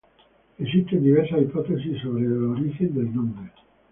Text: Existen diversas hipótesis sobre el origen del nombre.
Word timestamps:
Existen 0.57 1.03
diversas 1.03 1.43
hipótesis 1.43 2.01
sobre 2.01 2.25
el 2.25 2.41
origen 2.43 2.95
del 2.95 3.13
nombre. 3.13 3.51